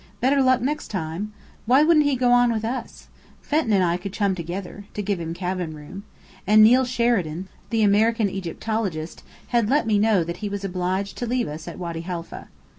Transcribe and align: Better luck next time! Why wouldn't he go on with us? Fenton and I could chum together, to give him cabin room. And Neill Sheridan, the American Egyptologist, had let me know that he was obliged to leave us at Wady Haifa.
Better 0.19 0.41
luck 0.41 0.61
next 0.61 0.87
time! 0.87 1.31
Why 1.67 1.83
wouldn't 1.83 2.07
he 2.07 2.15
go 2.15 2.31
on 2.31 2.51
with 2.51 2.65
us? 2.65 3.07
Fenton 3.43 3.71
and 3.71 3.83
I 3.83 3.97
could 3.97 4.11
chum 4.11 4.33
together, 4.33 4.85
to 4.95 5.01
give 5.03 5.19
him 5.19 5.35
cabin 5.35 5.75
room. 5.75 6.05
And 6.47 6.63
Neill 6.63 6.85
Sheridan, 6.85 7.49
the 7.69 7.83
American 7.83 8.27
Egyptologist, 8.27 9.21
had 9.49 9.69
let 9.69 9.85
me 9.85 9.99
know 9.99 10.23
that 10.23 10.37
he 10.37 10.49
was 10.49 10.63
obliged 10.63 11.19
to 11.19 11.27
leave 11.27 11.47
us 11.47 11.67
at 11.67 11.77
Wady 11.77 12.01
Haifa. 12.01 12.47